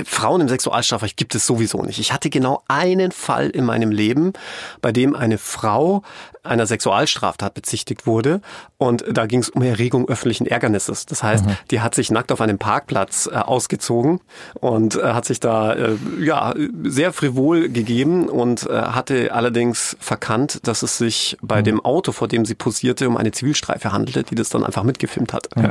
Frauen 0.05 0.43
im 0.43 0.49
Sexualstrafrecht 0.49 1.17
gibt 1.17 1.35
es 1.35 1.47
sowieso 1.47 1.81
nicht. 1.83 1.99
Ich 1.99 2.13
hatte 2.13 2.29
genau 2.29 2.63
einen 2.69 3.13
Fall 3.13 3.49
in 3.49 3.65
meinem 3.65 3.91
Leben, 3.91 4.35
bei 4.83 4.93
dem 4.93 5.17
eine 5.17 5.39
Frau 5.39 6.03
einer 6.43 6.67
Sexualstraftat 6.67 7.55
bezichtigt 7.55 8.07
wurde 8.07 8.41
und 8.77 9.05
da 9.09 9.27
ging 9.27 9.41
es 9.41 9.49
um 9.49 9.63
Erregung 9.63 10.09
öffentlichen 10.09 10.47
Ärgernisses. 10.47 11.07
Das 11.07 11.23
heißt, 11.23 11.47
mhm. 11.47 11.57
die 11.71 11.81
hat 11.81 11.95
sich 11.95 12.11
nackt 12.11 12.33
auf 12.33 12.41
einem 12.41 12.59
Parkplatz 12.59 13.29
äh, 13.33 13.37
ausgezogen 13.37 14.21
und 14.55 14.97
äh, 14.97 15.13
hat 15.13 15.25
sich 15.25 15.39
da 15.39 15.73
äh, 15.73 15.97
ja 16.21 16.53
sehr 16.83 17.13
frivol 17.13 17.69
gegeben 17.69 18.29
und 18.29 18.67
äh, 18.69 18.73
hatte 18.73 19.33
allerdings 19.33 19.97
verkannt, 20.01 20.67
dass 20.67 20.83
es 20.83 20.99
sich 20.99 21.37
bei 21.43 21.61
mhm. 21.61 21.64
dem 21.64 21.85
Auto, 21.85 22.11
vor 22.11 22.26
dem 22.26 22.45
sie 22.45 22.57
posierte, 22.57 23.09
um 23.09 23.17
eine 23.17 23.31
Zivilstreife 23.31 23.93
handelte, 23.93 24.25
die 24.25 24.35
das 24.35 24.49
dann 24.49 24.64
einfach 24.64 24.83
mitgefilmt 24.83 25.33
hat. 25.33 25.49
Mhm. 25.55 25.71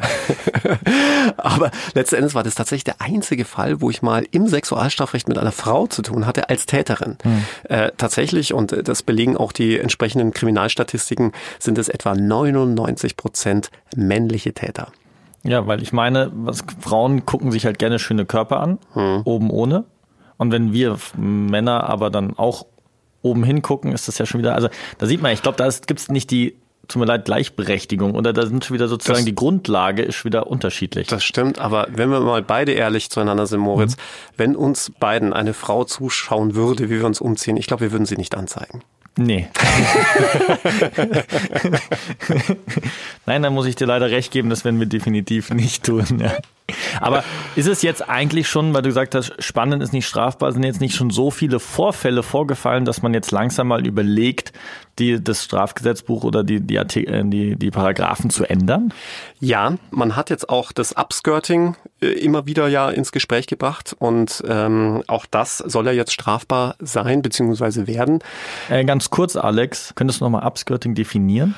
Aber 1.37 1.71
letzten 1.93 2.15
Endes 2.15 2.35
war 2.35 2.43
das 2.43 2.55
tatsächlich 2.55 2.83
der 2.83 3.01
einzige 3.01 3.45
Fall, 3.45 3.81
wo 3.81 3.89
ich 3.89 4.01
mal 4.01 4.25
im 4.31 4.47
Sexualstrafrecht 4.47 5.27
mit 5.27 5.37
einer 5.37 5.51
Frau 5.51 5.87
zu 5.87 6.01
tun 6.01 6.25
hatte 6.25 6.49
als 6.49 6.65
Täterin. 6.65 7.17
Mhm. 7.23 7.45
Äh, 7.63 7.91
tatsächlich, 7.97 8.53
und 8.53 8.87
das 8.87 9.03
belegen 9.03 9.37
auch 9.37 9.51
die 9.51 9.79
entsprechenden 9.79 10.31
Kriminalstatistiken, 10.31 11.31
sind 11.59 11.77
es 11.77 11.89
etwa 11.89 12.13
99 12.13 13.17
Prozent 13.17 13.71
männliche 13.95 14.53
Täter. 14.53 14.91
Ja, 15.43 15.65
weil 15.67 15.81
ich 15.81 15.91
meine, 15.91 16.31
was, 16.33 16.63
Frauen 16.79 17.25
gucken 17.25 17.51
sich 17.51 17.65
halt 17.65 17.79
gerne 17.79 17.99
schöne 17.99 18.25
Körper 18.25 18.59
an, 18.59 18.79
hm. 18.93 19.21
oben 19.23 19.49
ohne. 19.49 19.85
Und 20.37 20.51
wenn 20.51 20.73
wir 20.73 20.97
Männer 21.17 21.89
aber 21.89 22.09
dann 22.09 22.37
auch 22.37 22.65
oben 23.21 23.43
hingucken, 23.43 23.91
ist 23.91 24.07
das 24.07 24.17
ja 24.17 24.25
schon 24.25 24.39
wieder, 24.39 24.55
also 24.55 24.69
da 24.97 25.05
sieht 25.05 25.21
man, 25.21 25.31
ich 25.31 25.43
glaube, 25.43 25.57
da 25.57 25.69
gibt 25.85 25.99
es 25.99 26.09
nicht 26.09 26.31
die 26.31 26.55
tut 26.87 26.99
mir 26.99 27.05
leid, 27.05 27.25
Gleichberechtigung 27.25 28.15
oder 28.15 28.33
da 28.33 28.45
sind 28.45 28.65
schon 28.65 28.75
wieder 28.75 28.87
sozusagen 28.87 29.19
das, 29.19 29.25
die 29.25 29.35
Grundlage 29.35 30.01
ist 30.01 30.25
wieder 30.25 30.47
unterschiedlich. 30.47 31.07
Das 31.07 31.23
stimmt, 31.23 31.59
aber 31.59 31.87
wenn 31.91 32.09
wir 32.09 32.19
mal 32.19 32.41
beide 32.41 32.73
ehrlich 32.73 33.09
zueinander 33.09 33.47
sind, 33.47 33.61
Moritz, 33.61 33.95
mhm. 33.95 34.01
wenn 34.37 34.55
uns 34.55 34.91
beiden 34.99 35.33
eine 35.33 35.53
Frau 35.53 35.83
zuschauen 35.83 36.55
würde, 36.55 36.89
wie 36.89 36.99
wir 36.99 37.05
uns 37.05 37.21
umziehen, 37.21 37.57
ich 37.57 37.67
glaube, 37.67 37.81
wir 37.81 37.91
würden 37.91 38.05
sie 38.05 38.17
nicht 38.17 38.35
anzeigen. 38.35 38.83
Nee. 39.17 39.49
Nein, 43.25 43.43
da 43.43 43.49
muss 43.49 43.65
ich 43.65 43.75
dir 43.75 43.85
leider 43.85 44.09
recht 44.09 44.31
geben, 44.31 44.49
das 44.49 44.63
werden 44.63 44.79
wir 44.79 44.87
definitiv 44.87 45.51
nicht 45.51 45.83
tun. 45.83 46.05
Ja. 46.19 46.37
Aber 46.99 47.23
ist 47.55 47.67
es 47.67 47.81
jetzt 47.81 48.07
eigentlich 48.07 48.47
schon, 48.47 48.73
weil 48.73 48.81
du 48.81 48.89
gesagt 48.89 49.15
hast, 49.15 49.33
spannend 49.43 49.83
ist 49.83 49.93
nicht 49.93 50.07
strafbar, 50.07 50.51
sind 50.51 50.63
jetzt 50.63 50.81
nicht 50.81 50.95
schon 50.95 51.09
so 51.09 51.31
viele 51.31 51.59
Vorfälle 51.59 52.23
vorgefallen, 52.23 52.85
dass 52.85 53.01
man 53.01 53.13
jetzt 53.13 53.31
langsam 53.31 53.67
mal 53.67 53.85
überlegt, 53.85 54.53
die, 54.99 55.23
das 55.23 55.43
Strafgesetzbuch 55.43 56.23
oder 56.23 56.43
die, 56.43 56.59
die, 56.59 56.75
äh, 56.75 57.23
die, 57.25 57.55
die 57.55 57.71
Paragraphen 57.71 58.29
zu 58.29 58.45
ändern? 58.45 58.93
Ja, 59.39 59.75
man 59.89 60.15
hat 60.15 60.29
jetzt 60.29 60.49
auch 60.49 60.71
das 60.71 60.93
Upskirting 60.93 61.75
äh, 62.01 62.07
immer 62.07 62.45
wieder 62.45 62.67
ja 62.67 62.89
ins 62.89 63.11
Gespräch 63.11 63.47
gebracht 63.47 63.95
und 63.97 64.43
ähm, 64.47 65.03
auch 65.07 65.25
das 65.25 65.57
soll 65.59 65.85
ja 65.87 65.91
jetzt 65.91 66.13
strafbar 66.13 66.75
sein 66.79 67.21
bzw. 67.21 67.87
werden. 67.87 68.19
Äh, 68.69 68.83
ganz 68.85 69.00
kurz, 69.09 69.35
Alex, 69.35 69.93
könntest 69.95 70.21
du 70.21 70.25
nochmal 70.25 70.45
Upskirting 70.45 70.95
definieren? 70.95 71.55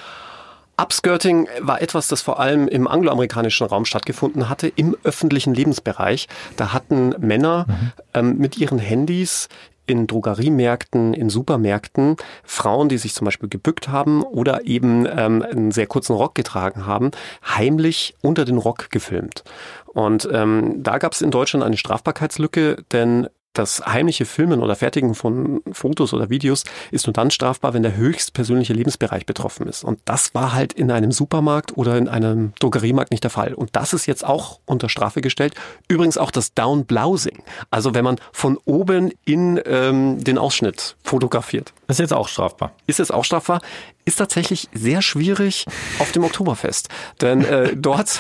Upskirting 0.82 1.48
war 1.60 1.82
etwas, 1.82 2.08
das 2.08 2.22
vor 2.22 2.40
allem 2.40 2.68
im 2.68 2.88
angloamerikanischen 2.88 3.68
Raum 3.68 3.86
stattgefunden 3.86 4.50
hatte, 4.50 4.68
im 4.68 4.96
öffentlichen 5.04 5.54
Lebensbereich. 5.54 6.28
Da 6.58 6.74
hatten 6.74 7.10
Männer 7.20 7.66
mhm. 7.68 7.92
ähm, 8.14 8.38
mit 8.38 8.58
ihren 8.58 8.80
Handys 8.80 9.50
in 9.86 10.08
Drogeriemärkten, 10.08 11.14
in 11.14 11.30
Supermärkten 11.30 12.16
Frauen, 12.44 12.90
die 12.90 12.98
sich 12.98 13.14
zum 13.14 13.26
Beispiel 13.26 13.50
gebückt 13.50 13.90
haben 13.90 14.24
oder 14.24 14.66
eben 14.66 15.06
ähm, 15.06 15.42
einen 15.42 15.72
sehr 15.72 15.88
kurzen 15.88 16.16
Rock 16.16 16.36
getragen 16.36 16.86
haben, 16.86 17.12
heimlich 17.46 18.16
unter 18.22 18.46
den 18.46 18.58
Rock 18.58 18.90
gefilmt. 18.90 19.44
Und 19.88 20.28
ähm, 20.32 20.82
da 20.82 20.98
gab 20.98 21.12
es 21.12 21.22
in 21.22 21.32
Deutschland 21.32 21.64
eine 21.64 21.78
Strafbarkeitslücke, 21.78 22.78
denn 22.92 23.28
das 23.54 23.86
heimliche 23.86 24.26
Filmen 24.26 24.62
oder 24.62 24.76
Fertigen 24.76 25.16
von 25.16 25.62
Fotos 25.72 26.14
oder 26.14 26.30
Videos 26.30 26.64
ist 26.92 27.08
nur 27.08 27.14
dann 27.14 27.32
strafbar, 27.32 27.74
wenn 27.74 27.84
der 27.84 27.96
höchstpersönliche 27.96 28.74
Lebensbereich 28.74 29.26
betroffen 29.26 29.68
ist. 29.68 29.84
Und 29.84 30.00
das 30.06 30.34
war 30.34 30.54
halt 30.54 30.74
in 30.74 30.92
einem 30.92 31.12
Supermarkt 31.12 31.78
oder 31.78 31.98
in 31.98 32.08
einem 32.08 32.54
Drogeriemarkt 32.60 33.12
nicht 33.12 33.24
der 33.24 33.32
Fall. 33.32 33.54
Und 33.54 33.76
das 33.76 33.94
ist 33.94 34.08
jetzt 34.08 34.26
auch 34.26 34.60
unter 34.66 34.90
Strafe 34.90 35.22
gestellt. 35.22 35.54
Übrigens 35.88 36.18
auch 36.18 36.32
das 36.32 36.54
Downblousing. 36.54 37.44
Also 37.70 37.94
wenn 37.94 38.04
man 38.04 38.18
von 38.32 38.58
oben 38.66 39.12
in 39.26 39.62
ähm, 39.66 40.24
den 40.24 40.38
Ausschnitt 40.38 40.96
fotografiert. 41.04 41.74
Das 41.88 41.98
ist 41.98 42.00
jetzt 42.00 42.14
auch 42.14 42.28
strafbar. 42.28 42.72
Ist 42.88 43.00
jetzt 43.00 43.14
auch 43.14 43.24
strafbar 43.24 43.62
ist 44.06 44.18
tatsächlich 44.18 44.70
sehr 44.74 45.02
schwierig 45.02 45.66
auf 46.00 46.12
dem 46.12 46.24
Oktoberfest. 46.24 46.90
Denn 47.22 47.44
äh, 47.44 47.76
dort 47.76 48.20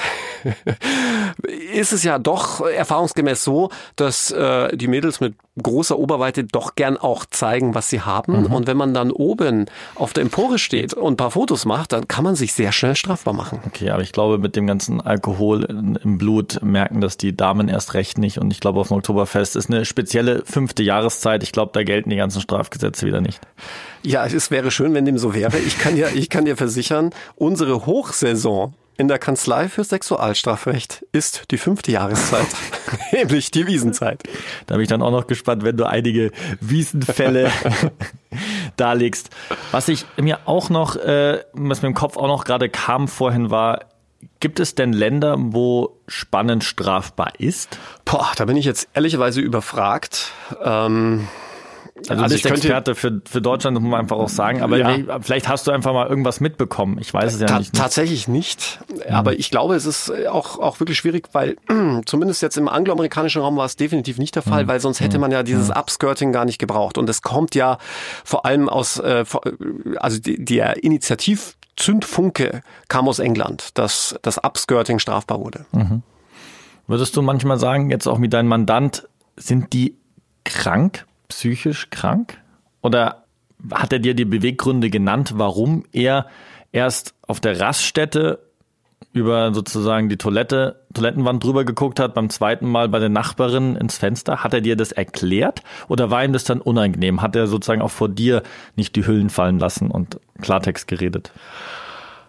ist 1.73 1.93
es 1.93 2.03
ja 2.03 2.19
doch 2.19 2.61
erfahrungsgemäß 2.61 3.43
so, 3.43 3.69
dass 3.95 4.31
äh, 4.31 4.75
die 4.75 4.87
Mädels 4.87 5.19
mit 5.19 5.35
großer 5.61 5.97
Oberweite 5.97 6.43
doch 6.43 6.75
gern 6.75 6.97
auch 6.97 7.25
zeigen, 7.25 7.75
was 7.75 7.89
sie 7.89 8.01
haben. 8.01 8.41
Mhm. 8.41 8.53
Und 8.53 8.67
wenn 8.67 8.77
man 8.77 8.93
dann 8.93 9.11
oben 9.11 9.65
auf 9.95 10.13
der 10.13 10.23
Empore 10.23 10.57
steht 10.57 10.93
und 10.93 11.13
ein 11.13 11.17
paar 11.17 11.31
Fotos 11.31 11.65
macht, 11.65 11.93
dann 11.93 12.07
kann 12.07 12.23
man 12.23 12.35
sich 12.35 12.53
sehr 12.53 12.71
schnell 12.71 12.95
strafbar 12.95 13.33
machen. 13.33 13.59
Okay, 13.67 13.91
aber 13.91 14.01
ich 14.01 14.11
glaube, 14.11 14.39
mit 14.39 14.55
dem 14.55 14.65
ganzen 14.65 15.01
Alkohol 15.01 15.63
im 15.63 16.17
Blut 16.17 16.59
merken 16.63 17.01
das 17.01 17.17
die 17.17 17.35
Damen 17.35 17.69
erst 17.69 17.93
recht 17.93 18.17
nicht. 18.17 18.39
Und 18.39 18.51
ich 18.51 18.59
glaube, 18.59 18.79
auf 18.79 18.87
dem 18.87 18.97
Oktoberfest 18.97 19.55
ist 19.55 19.69
eine 19.69 19.85
spezielle 19.85 20.43
fünfte 20.45 20.81
Jahreszeit. 20.81 21.43
Ich 21.43 21.51
glaube, 21.51 21.71
da 21.73 21.83
gelten 21.83 22.09
die 22.09 22.15
ganzen 22.15 22.41
Strafgesetze 22.41 23.05
wieder 23.05 23.21
nicht. 23.21 23.39
Ja, 24.01 24.25
es 24.25 24.49
wäre 24.51 24.71
schön, 24.71 24.93
wenn 24.93 25.05
dem 25.05 25.17
so 25.17 25.33
wäre. 25.33 25.57
Ich 25.59 25.77
kann 25.77 25.95
ja, 25.95 26.07
ich 26.13 26.29
kann 26.29 26.45
dir 26.45 26.57
versichern, 26.57 27.11
unsere 27.35 27.85
Hochsaison 27.85 28.73
in 28.97 29.07
der 29.07 29.19
Kanzlei 29.19 29.69
für 29.69 29.83
Sexualstrafrecht 29.83 31.05
ist 31.11 31.51
die 31.51 31.57
fünfte 31.57 31.91
Jahreszeit, 31.91 32.47
nämlich 33.11 33.51
die 33.51 33.67
Wiesenzeit. 33.67 34.23
Da 34.67 34.75
bin 34.75 34.83
ich 34.83 34.89
dann 34.89 35.01
auch 35.01 35.11
noch 35.11 35.27
gespannt, 35.27 35.63
wenn 35.63 35.77
du 35.77 35.85
einige 35.85 36.31
Wiesenfälle 36.59 37.51
darlegst. 38.77 39.29
Was 39.71 39.87
ich 39.87 40.05
mir 40.17 40.39
auch 40.45 40.69
noch, 40.69 40.95
äh, 40.95 41.43
was 41.53 41.81
mir 41.81 41.89
im 41.89 41.93
Kopf 41.93 42.17
auch 42.17 42.27
noch 42.27 42.45
gerade 42.45 42.69
kam 42.69 43.07
vorhin 43.07 43.49
war, 43.49 43.85
gibt 44.39 44.59
es 44.59 44.75
denn 44.75 44.93
Länder, 44.93 45.35
wo 45.39 45.99
spannend 46.07 46.63
strafbar 46.63 47.33
ist? 47.39 47.79
Boah, 48.05 48.31
da 48.35 48.45
bin 48.45 48.57
ich 48.57 48.65
jetzt 48.65 48.89
ehrlicherweise 48.93 49.41
überfragt. 49.41 50.31
Ähm 50.63 51.27
also, 51.95 52.23
also 52.23 52.23
du 52.23 52.41
bist 52.41 52.45
Experte 52.45 52.95
für, 52.95 53.21
für 53.25 53.41
Deutschland, 53.41 53.79
muss 53.79 53.89
man 53.89 53.99
einfach 53.99 54.17
auch 54.17 54.29
sagen. 54.29 54.61
Aber 54.61 54.77
ja. 54.77 55.19
vielleicht 55.21 55.47
hast 55.47 55.67
du 55.67 55.71
einfach 55.71 55.93
mal 55.93 56.07
irgendwas 56.07 56.39
mitbekommen. 56.39 56.97
Ich 56.99 57.13
weiß 57.13 57.35
es 57.35 57.39
ja 57.39 57.47
Ta 57.47 57.59
nicht. 57.59 57.73
Tatsächlich 57.73 58.27
nicht. 58.27 58.79
Mhm. 58.89 59.13
Aber 59.13 59.33
ich 59.33 59.51
glaube, 59.51 59.75
es 59.75 59.85
ist 59.85 60.11
auch, 60.27 60.57
auch 60.59 60.79
wirklich 60.79 60.97
schwierig, 60.97 61.29
weil 61.33 61.55
zumindest 62.05 62.41
jetzt 62.41 62.57
im 62.57 62.67
angloamerikanischen 62.67 63.41
Raum 63.41 63.57
war 63.57 63.65
es 63.65 63.75
definitiv 63.75 64.17
nicht 64.17 64.35
der 64.35 64.41
Fall, 64.41 64.63
mhm. 64.63 64.67
weil 64.69 64.79
sonst 64.79 65.01
hätte 65.01 65.17
mhm. 65.17 65.21
man 65.21 65.31
ja 65.31 65.43
dieses. 65.43 65.73
Upskirting 65.73 66.31
gar 66.31 66.45
nicht 66.45 66.59
gebraucht. 66.59 66.97
Und 66.97 67.09
es 67.09 67.21
kommt 67.21 67.55
ja 67.55 67.77
vor 68.23 68.45
allem 68.45 68.69
aus, 68.69 68.99
äh, 68.99 69.25
also 69.97 70.19
die, 70.19 70.43
der 70.43 70.83
Initiativ 70.83 71.55
Zündfunke 71.75 72.61
kam 72.87 73.07
aus 73.07 73.19
England, 73.19 73.77
dass 73.77 74.15
das 74.21 74.37
Upskirting 74.37 74.99
strafbar 74.99 75.39
wurde. 75.39 75.65
Mhm. 75.71 76.03
Würdest 76.87 77.15
du 77.15 77.21
manchmal 77.21 77.57
sagen, 77.59 77.89
jetzt 77.89 78.07
auch 78.07 78.17
mit 78.17 78.33
deinem 78.33 78.49
Mandant, 78.49 79.07
sind 79.35 79.73
die 79.73 79.95
krank 80.43 81.05
psychisch 81.27 81.89
krank? 81.89 82.37
Oder 82.81 83.23
hat 83.71 83.93
er 83.93 83.99
dir 83.99 84.13
die 84.13 84.25
Beweggründe 84.25 84.89
genannt, 84.89 85.33
warum 85.35 85.85
er 85.91 86.27
erst 86.71 87.13
auf 87.27 87.39
der 87.39 87.59
Raststätte 87.59 88.39
über 89.13 89.53
sozusagen 89.53 90.09
die 90.09 90.17
Toilette, 90.17 90.81
Toilettenwand 90.93 91.43
drüber 91.43 91.65
geguckt 91.65 91.99
hat, 91.99 92.13
beim 92.15 92.29
zweiten 92.29 92.67
Mal 92.67 92.89
bei 92.89 92.99
der 92.99 93.09
Nachbarin 93.09 93.75
ins 93.75 93.97
Fenster. 93.97 94.43
Hat 94.43 94.53
er 94.53 94.61
dir 94.61 94.75
das 94.75 94.91
erklärt 94.91 95.61
oder 95.87 96.09
war 96.09 96.23
ihm 96.23 96.33
das 96.33 96.45
dann 96.45 96.61
unangenehm? 96.61 97.21
Hat 97.21 97.35
er 97.35 97.47
sozusagen 97.47 97.81
auch 97.81 97.91
vor 97.91 98.09
dir 98.09 98.41
nicht 98.75 98.95
die 98.95 99.05
Hüllen 99.05 99.29
fallen 99.29 99.59
lassen 99.59 99.91
und 99.91 100.19
Klartext 100.41 100.87
geredet? 100.87 101.31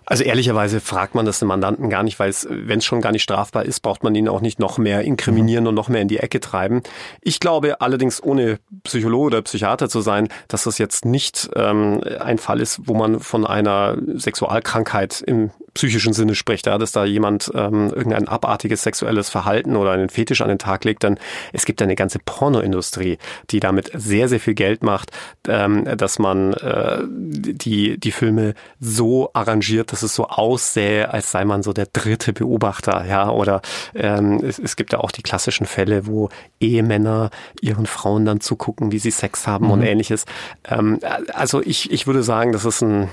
Also 0.06 0.24
ehrlicherweise 0.24 0.80
fragt 0.80 1.14
man 1.14 1.24
das 1.24 1.38
den 1.38 1.48
Mandanten 1.48 1.88
gar 1.88 2.02
nicht, 2.02 2.18
weil 2.18 2.28
es, 2.28 2.46
wenn 2.50 2.78
es 2.78 2.84
schon 2.84 3.00
gar 3.00 3.12
nicht 3.12 3.22
strafbar 3.22 3.64
ist, 3.64 3.80
braucht 3.80 4.02
man 4.04 4.14
ihn 4.14 4.28
auch 4.28 4.40
nicht 4.40 4.58
noch 4.58 4.78
mehr 4.78 5.02
inkriminieren 5.02 5.64
mhm. 5.64 5.68
und 5.68 5.74
noch 5.74 5.88
mehr 5.88 6.02
in 6.02 6.08
die 6.08 6.18
Ecke 6.18 6.40
treiben. 6.40 6.82
Ich 7.22 7.40
glaube 7.40 7.80
allerdings, 7.80 8.22
ohne 8.22 8.58
Psychologe 8.82 9.26
oder 9.26 9.42
Psychiater 9.42 9.88
zu 9.88 10.00
sein, 10.00 10.28
dass 10.48 10.64
das 10.64 10.78
jetzt 10.78 11.04
nicht 11.04 11.48
ähm, 11.56 12.02
ein 12.20 12.38
Fall 12.38 12.60
ist, 12.60 12.82
wo 12.84 12.94
man 12.94 13.20
von 13.20 13.46
einer 13.46 13.96
Sexualkrankheit 14.14 15.22
im 15.26 15.50
psychischen 15.74 16.12
Sinne 16.12 16.34
spricht, 16.34 16.66
ja, 16.66 16.78
dass 16.78 16.92
da 16.92 17.04
jemand 17.04 17.50
ähm, 17.54 17.92
irgendein 17.94 18.28
abartiges 18.28 18.82
sexuelles 18.82 19.28
Verhalten 19.28 19.76
oder 19.76 19.92
einen 19.92 20.08
Fetisch 20.08 20.40
an 20.40 20.48
den 20.48 20.58
Tag 20.58 20.84
legt, 20.84 21.04
dann 21.04 21.18
es 21.52 21.64
gibt 21.64 21.82
eine 21.82 21.96
ganze 21.96 22.18
Pornoindustrie, 22.18 23.18
die 23.50 23.60
damit 23.60 23.90
sehr, 23.92 24.28
sehr 24.28 24.40
viel 24.40 24.54
Geld 24.54 24.82
macht, 24.82 25.10
ähm, 25.48 25.84
dass 25.96 26.18
man 26.18 26.54
äh, 26.54 27.02
die, 27.08 27.98
die 27.98 28.12
Filme 28.12 28.54
so 28.78 29.30
arrangiert, 29.32 29.92
dass 29.92 30.02
es 30.02 30.14
so 30.14 30.28
aussähe, 30.28 31.12
als 31.12 31.32
sei 31.32 31.44
man 31.44 31.62
so 31.62 31.72
der 31.72 31.88
dritte 31.92 32.32
Beobachter, 32.32 33.04
ja, 33.06 33.30
oder 33.30 33.60
ähm, 33.94 34.40
es, 34.44 34.58
es 34.58 34.76
gibt 34.76 34.92
ja 34.92 35.00
auch 35.00 35.10
die 35.10 35.22
klassischen 35.22 35.66
Fälle, 35.66 36.06
wo 36.06 36.28
Ehemänner 36.60 37.30
ihren 37.60 37.86
Frauen 37.86 38.24
dann 38.24 38.40
zugucken, 38.40 38.92
wie 38.92 38.98
sie 38.98 39.10
Sex 39.10 39.46
haben 39.46 39.66
mhm. 39.66 39.72
und 39.72 39.82
ähnliches. 39.82 40.24
Ähm, 40.68 41.00
also 41.32 41.60
ich, 41.62 41.90
ich 41.90 42.06
würde 42.06 42.22
sagen, 42.22 42.52
das 42.52 42.64
ist 42.64 42.82
ein 42.82 43.08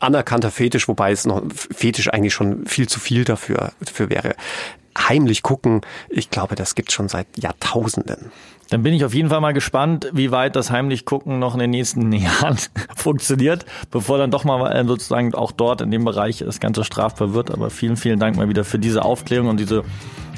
anerkannter 0.00 0.50
Fetisch, 0.50 0.88
wobei 0.88 1.12
es 1.12 1.24
noch 1.24 1.42
Fetisch 1.54 1.99
eigentlich 2.08 2.34
schon 2.34 2.66
viel 2.66 2.88
zu 2.88 3.00
viel 3.00 3.24
dafür, 3.24 3.72
dafür 3.80 4.10
wäre 4.10 4.34
heimlich 4.96 5.42
gucken, 5.42 5.82
ich 6.08 6.30
glaube, 6.30 6.56
das 6.56 6.74
gibt 6.74 6.92
schon 6.92 7.08
seit 7.08 7.26
Jahrtausenden. 7.36 8.32
Dann 8.70 8.84
bin 8.84 8.94
ich 8.94 9.04
auf 9.04 9.14
jeden 9.14 9.30
Fall 9.30 9.40
mal 9.40 9.52
gespannt, 9.52 10.08
wie 10.12 10.30
weit 10.30 10.54
das 10.54 10.70
heimlich 10.70 11.04
gucken 11.04 11.40
noch 11.40 11.54
in 11.54 11.60
den 11.60 11.70
nächsten 11.70 12.12
Jahren 12.12 12.56
funktioniert, 12.94 13.66
bevor 13.90 14.18
dann 14.18 14.30
doch 14.30 14.44
mal 14.44 14.70
äh, 14.70 14.84
sozusagen 14.86 15.34
auch 15.34 15.50
dort 15.50 15.80
in 15.80 15.90
dem 15.90 16.04
Bereich 16.04 16.38
das 16.38 16.60
Ganze 16.60 16.84
strafbar 16.84 17.34
wird. 17.34 17.50
Aber 17.50 17.70
vielen, 17.70 17.96
vielen 17.96 18.20
Dank 18.20 18.36
mal 18.36 18.48
wieder 18.48 18.64
für 18.64 18.78
diese 18.78 19.04
Aufklärung 19.04 19.48
und 19.48 19.58
diese 19.58 19.82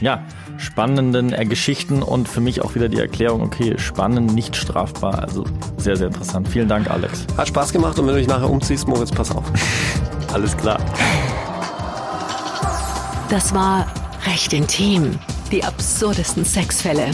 ja, 0.01 0.25
spannenden 0.57 1.35
äh, 1.35 1.45
Geschichten 1.45 2.03
und 2.03 2.27
für 2.27 2.41
mich 2.41 2.63
auch 2.63 2.75
wieder 2.75 2.89
die 2.89 2.99
Erklärung, 2.99 3.43
okay, 3.43 3.75
spannend, 3.77 4.35
nicht 4.35 4.57
strafbar. 4.57 5.19
Also 5.19 5.45
sehr, 5.77 5.97
sehr 5.97 6.07
interessant. 6.07 6.49
Vielen 6.49 6.69
Dank, 6.69 6.91
Alex. 6.91 7.27
Hat 7.37 7.49
Spaß 7.49 7.73
gemacht 7.73 7.99
und 7.99 8.07
wenn 8.07 8.15
du 8.15 8.21
dich 8.21 8.29
nachher 8.29 8.49
umziehst, 8.49 8.89
Moritz, 8.89 9.11
pass 9.11 9.31
auf. 9.31 9.45
Alles 10.33 10.57
klar. 10.57 10.81
Das 13.33 13.55
war 13.55 13.87
Recht 14.27 14.53
intim. 14.53 15.19
Die 15.51 15.65
absurdesten 15.65 16.45
Sexfälle. 16.45 17.13